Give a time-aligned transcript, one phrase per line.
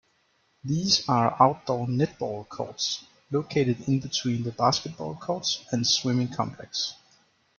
[0.63, 6.95] These are outdoor netball courts located in between the basketball courts and Swimming Complex.